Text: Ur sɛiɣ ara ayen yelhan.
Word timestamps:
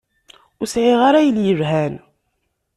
Ur 0.59 0.67
sɛiɣ 0.73 0.99
ara 1.07 1.17
ayen 1.21 1.43
yelhan. 1.45 1.93